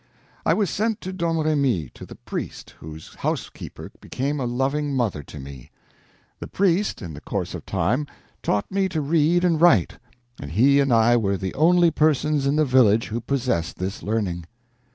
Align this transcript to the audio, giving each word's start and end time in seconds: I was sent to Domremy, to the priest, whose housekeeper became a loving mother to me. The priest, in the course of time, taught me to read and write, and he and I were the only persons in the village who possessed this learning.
I 0.47 0.55
was 0.55 0.71
sent 0.71 0.99
to 1.01 1.13
Domremy, 1.13 1.89
to 1.93 2.07
the 2.07 2.15
priest, 2.15 2.71
whose 2.79 3.13
housekeeper 3.19 3.91
became 4.01 4.39
a 4.39 4.45
loving 4.47 4.95
mother 4.95 5.21
to 5.21 5.39
me. 5.39 5.69
The 6.39 6.47
priest, 6.47 7.03
in 7.03 7.13
the 7.13 7.21
course 7.21 7.53
of 7.53 7.67
time, 7.67 8.07
taught 8.41 8.71
me 8.71 8.89
to 8.89 8.99
read 8.99 9.43
and 9.43 9.61
write, 9.61 9.99
and 10.41 10.49
he 10.53 10.79
and 10.79 10.91
I 10.91 11.17
were 11.17 11.37
the 11.37 11.53
only 11.53 11.91
persons 11.91 12.47
in 12.47 12.55
the 12.55 12.65
village 12.65 13.09
who 13.09 13.21
possessed 13.21 13.75
this 13.77 14.01
learning. 14.01 14.45